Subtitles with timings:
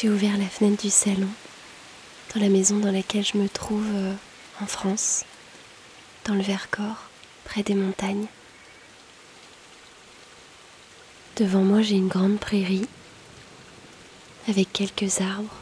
[0.00, 1.28] J'ai ouvert la fenêtre du salon
[2.34, 4.14] dans la maison dans laquelle je me trouve euh,
[4.62, 5.26] en France,
[6.24, 7.10] dans le Vercors,
[7.44, 8.24] près des montagnes.
[11.36, 12.86] Devant moi, j'ai une grande prairie
[14.48, 15.60] avec quelques arbres.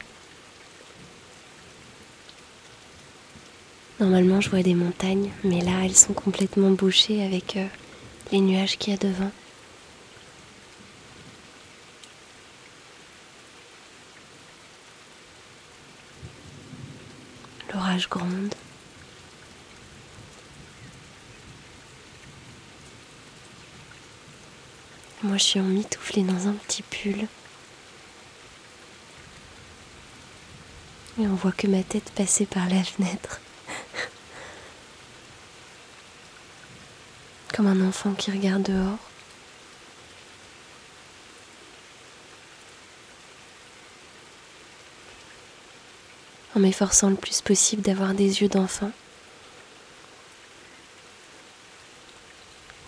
[3.99, 7.67] Normalement, je vois des montagnes, mais là, elles sont complètement bouchées avec euh,
[8.31, 9.33] les nuages qu'il y a devant.
[25.23, 27.27] Moi, je suis emmitouflée dans un petit pull.
[31.21, 33.41] Et on voit que ma tête passait par la fenêtre.
[37.55, 39.08] Comme un enfant qui regarde dehors.
[46.59, 48.91] En m'efforçant le plus possible d'avoir des yeux d'enfant.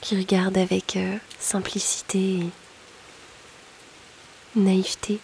[0.00, 2.50] qui regarde avec euh, simplicité et
[4.56, 5.20] naïveté.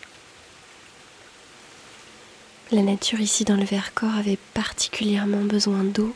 [2.70, 6.14] La nature ici dans le Vercors avait particulièrement besoin d'eau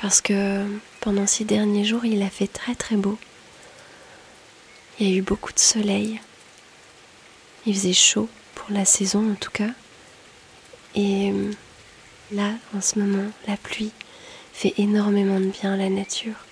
[0.00, 0.64] parce que
[1.00, 3.18] pendant ces derniers jours il a fait très très beau.
[5.00, 6.20] Il y a eu beaucoup de soleil.
[7.64, 9.70] Il faisait chaud pour la saison en tout cas.
[10.96, 11.52] Et euh,
[12.32, 13.92] là, en ce moment, la pluie
[14.52, 16.46] fait énormément de bien à la nature.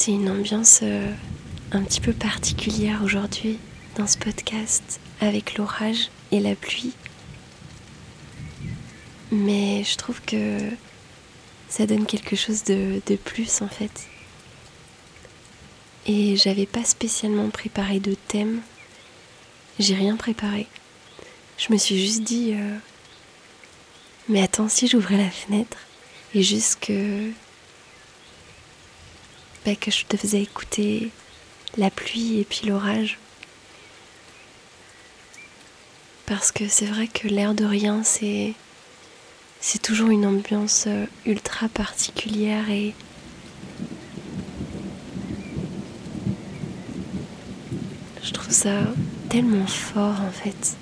[0.00, 1.12] C'est une ambiance euh,
[1.72, 3.58] un petit peu particulière aujourd'hui
[3.96, 6.92] dans ce podcast avec l'orage et la pluie.
[9.30, 10.58] Mais je trouve que
[11.68, 14.06] ça donne quelque chose de, plus en fait.
[16.06, 18.62] Et j'avais pas spécialement préparé de thème.
[19.78, 20.66] J'ai rien préparé.
[21.58, 22.78] Je me suis juste dit, euh,
[24.28, 25.76] mais attends, si j'ouvrais la fenêtre
[26.34, 27.30] et juste que
[29.76, 31.10] que je te faisais écouter
[31.76, 33.18] la pluie et puis l'orage.
[36.26, 38.54] Parce que c'est vrai que l'air de rien, c'est
[39.60, 42.94] c'est toujours une ambiance euh, ultra particulière et
[48.22, 48.80] je trouve ça
[49.28, 50.76] tellement fort en fait.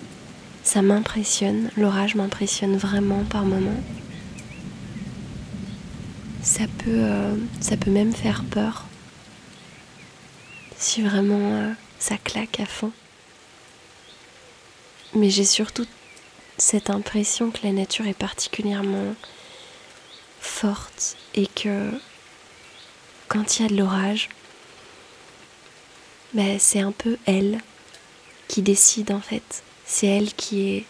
[0.63, 3.83] Ça m'impressionne, l'orage m'impressionne vraiment par moments
[6.47, 7.35] ça peut, euh,
[7.87, 8.87] même faire peur
[10.79, 12.93] si vraiment euh, ça claque à fond.
[15.15, 15.87] Mais j'ai surtout
[16.59, 19.15] cette impression que la nature est particulièrement
[20.41, 21.91] forte et que
[23.29, 24.29] quand il y a de l'orage,
[26.35, 27.61] bah, c'est un peu elle
[28.49, 29.63] qui décide en fait.
[29.85, 30.85] C'est elle qui est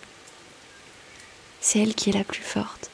[1.60, 2.90] c'est elle qui est la plus forte.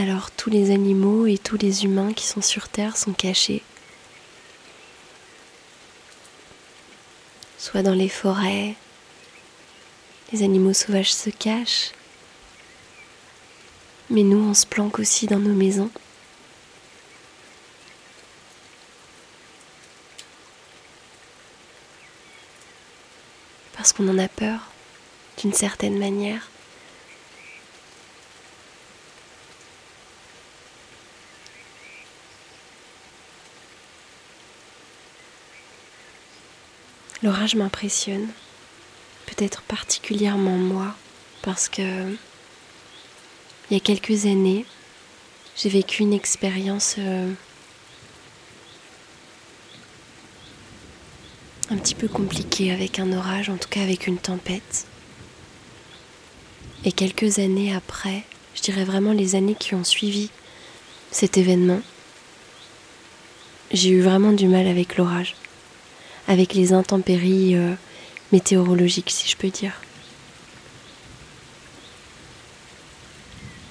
[0.00, 3.62] alors tous les animaux et tous les humains qui sont sur Terre sont cachés.
[7.58, 8.74] Soit dans les forêts,
[10.32, 11.90] les animaux sauvages se cachent,
[14.10, 15.90] mais nous on se planque aussi dans nos maisons.
[23.72, 24.70] Parce qu'on en a peur,
[25.38, 26.50] d'une certaine manière.
[37.22, 38.28] L'orage m'impressionne,
[39.48, 40.94] particulièrement moi,
[41.42, 41.82] parce que
[43.70, 44.64] il y a quelques années,
[45.56, 47.32] j'ai vécu une expérience euh,
[51.70, 54.86] un petit peu compliquée avec un orage, en tout cas avec une tempête.
[56.84, 60.30] Et quelques années après, je dirais vraiment les années qui ont suivi
[61.10, 61.80] cet événement,
[63.72, 65.36] j'ai eu vraiment du mal avec l'orage
[66.30, 67.74] avec les intempéries euh,
[68.32, 69.72] météorologiques, si je peux dire.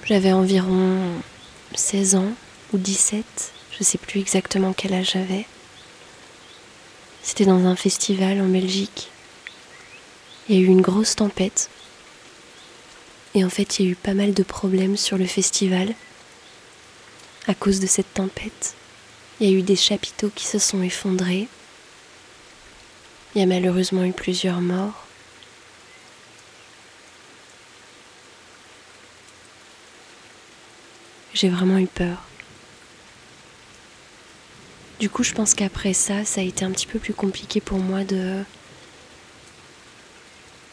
[0.04, 0.98] J'avais environ
[1.74, 2.32] 16 ans
[2.72, 3.24] ou 17,
[3.72, 5.46] je ne sais plus exactement quel âge j'avais.
[7.22, 9.10] C'était dans un festival en Belgique.
[10.48, 11.70] Il y a eu une grosse tempête.
[13.34, 15.94] Et en fait, il y a eu pas mal de problèmes sur le festival
[17.46, 18.74] à cause de cette tempête.
[19.38, 21.46] Il y a eu des chapiteaux qui se sont effondrés.
[23.34, 25.06] Il y a malheureusement eu plusieurs morts.
[31.32, 32.24] J'ai vraiment eu peur.
[34.98, 37.78] Du coup, je pense qu'après ça, ça a été un petit peu plus compliqué pour
[37.78, 38.42] moi de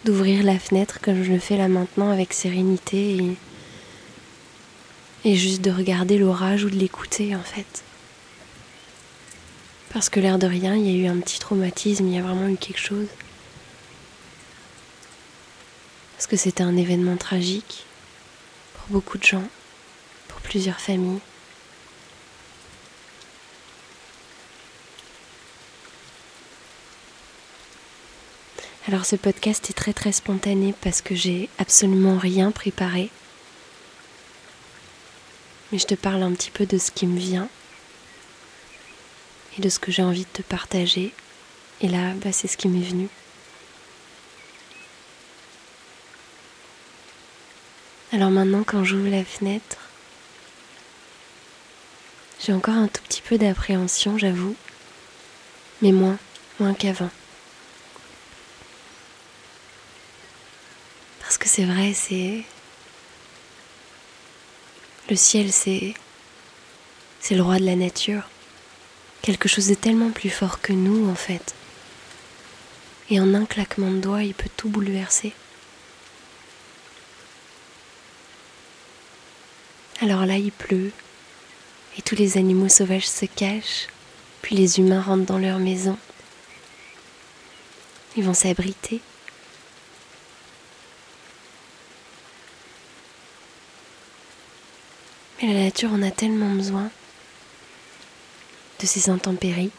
[0.04, 3.38] d'ouvrir la fenêtre comme je le fais là maintenant avec sérénité et,
[5.26, 7.84] et juste de regarder l'orage ou de l'écouter en fait.
[9.94, 12.22] Parce que l'air de rien, il y a eu un petit traumatisme, il y a
[12.22, 13.08] vraiment eu quelque chose.
[16.16, 17.86] Parce que c'était un événement tragique
[18.74, 19.48] pour beaucoup de gens,
[20.28, 21.20] pour plusieurs familles.
[28.88, 33.10] Alors ce podcast est très très spontané parce que j'ai absolument rien préparé.
[35.72, 37.50] Mais je te parle un petit peu de ce qui me vient
[39.58, 41.14] et de ce que j'ai envie de te partager.
[41.82, 43.08] Et là, bah, c'est ce qui m'est venu.
[48.12, 49.78] Alors maintenant, quand j'ouvre la fenêtre,
[52.40, 54.56] j'ai encore un tout petit peu d'appréhension, j'avoue,
[55.82, 56.18] mais moins,
[56.60, 57.10] moins qu'avant.
[61.20, 62.44] Parce que c'est vrai, c'est.
[65.10, 65.94] Le ciel, c'est.
[67.20, 68.30] C'est le roi de la nature.
[69.22, 71.54] Quelque chose de tellement plus fort que nous, en fait.
[73.10, 75.34] Et en un claquement de doigts, il peut tout bouleverser.
[80.02, 80.92] Alors là, il pleut,
[81.98, 83.88] et tous les animaux sauvages se cachent,
[84.42, 85.98] puis les humains rentrent dans leur maison.
[88.16, 89.02] Ils vont s'abriter.
[95.42, 96.90] Mais la nature en a tellement besoin
[98.80, 99.72] de ces intempéries,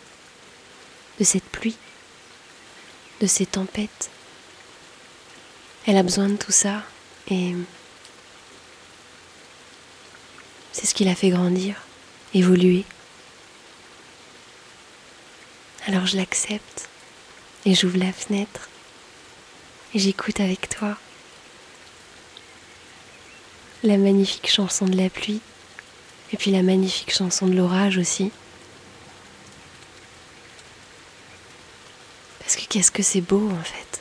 [1.18, 1.76] de cette pluie,
[3.20, 4.10] de ces tempêtes.
[5.86, 6.82] Elle a besoin de tout ça
[7.30, 7.54] et
[10.72, 11.76] c'est ce qui l'a fait grandir,
[12.34, 12.84] évoluer.
[15.86, 16.88] Alors je l'accepte
[17.64, 18.68] et j'ouvre la fenêtre
[19.94, 20.98] et j'écoute avec toi
[23.82, 25.40] la magnifique chanson de la pluie
[26.32, 28.30] et puis la magnifique chanson de l'orage aussi.
[32.40, 33.97] Parce que qu'est-ce que c'est beau en fait.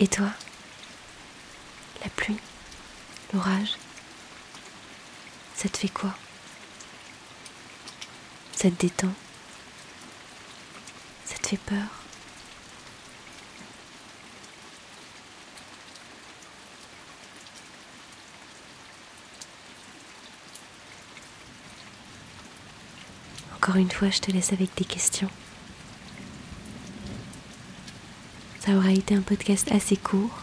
[0.00, 0.30] Et toi
[2.02, 2.38] La pluie
[3.32, 3.76] L'orage
[5.54, 6.14] Ça te fait quoi?
[8.52, 9.12] Ça te détend?
[11.24, 11.76] Ça te fait peur?
[23.56, 25.28] Encore une fois, je te laisse avec des questions.
[28.68, 30.42] Ça aura été un podcast assez court.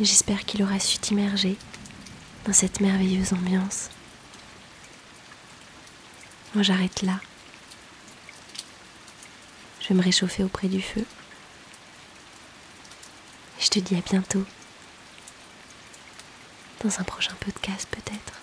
[0.00, 1.56] J'espère qu'il aura su t'immerger
[2.44, 3.88] dans cette merveilleuse ambiance.
[6.56, 7.20] Moi j'arrête là.
[9.80, 11.04] Je vais me réchauffer auprès du feu.
[13.60, 14.44] Et je te dis à bientôt.
[16.82, 18.40] Dans un prochain podcast peut-être.